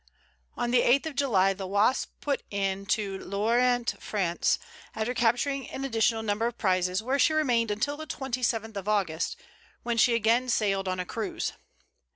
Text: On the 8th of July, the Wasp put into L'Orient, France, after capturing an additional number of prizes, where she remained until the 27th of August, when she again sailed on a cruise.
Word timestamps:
On 0.57 0.71
the 0.71 0.81
8th 0.81 1.05
of 1.05 1.15
July, 1.15 1.53
the 1.53 1.67
Wasp 1.67 2.09
put 2.21 2.41
into 2.49 3.19
L'Orient, 3.19 3.93
France, 3.99 4.57
after 4.95 5.13
capturing 5.13 5.69
an 5.69 5.85
additional 5.85 6.23
number 6.23 6.47
of 6.47 6.57
prizes, 6.57 7.03
where 7.03 7.19
she 7.19 7.33
remained 7.33 7.69
until 7.69 7.97
the 7.97 8.07
27th 8.07 8.77
of 8.77 8.87
August, 8.87 9.35
when 9.83 9.97
she 9.99 10.15
again 10.15 10.49
sailed 10.49 10.87
on 10.87 10.99
a 10.99 11.05
cruise. 11.05 11.53